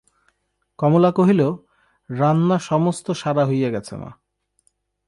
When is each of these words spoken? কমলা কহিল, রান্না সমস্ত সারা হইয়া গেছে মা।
কমলা 0.79 1.11
কহিল, 1.11 1.41
রান্না 2.09 2.57
সমস্ত 2.59 3.11
সারা 3.11 3.43
হইয়া 3.45 3.69
গেছে 3.69 3.93
মা। 3.95 4.09